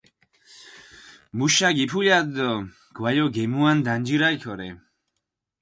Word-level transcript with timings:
მუშა 1.37 1.69
გიფულათ 1.77 2.27
დო 2.35 2.49
გვალო 2.95 3.25
გემუან 3.35 3.77
დანჯირალ 3.85 4.35
ქორე. 4.43 4.69